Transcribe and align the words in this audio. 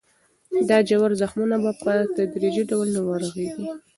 دا 0.69 0.77
ژور 0.89 1.11
زخمونه 1.21 1.55
به 1.63 1.71
په 1.81 1.91
تدریجي 2.15 2.63
ډول 2.69 2.89
ورغېږي. 2.99 3.65